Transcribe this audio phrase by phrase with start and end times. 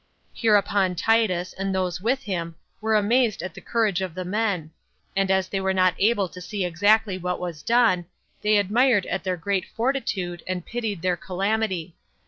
[0.33, 4.71] Hereupon Titus, and those with him, were amazed at the courage of the men;
[5.15, 8.05] and as they were not able to see exactly what was done,
[8.41, 11.93] they admired at their great fortitude, and pitied their calamity.